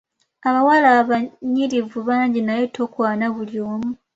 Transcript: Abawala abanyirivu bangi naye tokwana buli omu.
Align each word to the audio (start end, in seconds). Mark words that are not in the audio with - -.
Abawala 0.47 0.89
abanyirivu 1.01 1.97
bangi 2.09 2.39
naye 2.47 2.63
tokwana 2.75 3.25
buli 3.35 3.57
omu. 3.71 3.91